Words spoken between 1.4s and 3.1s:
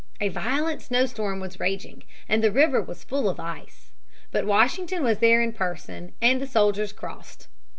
raging, the river was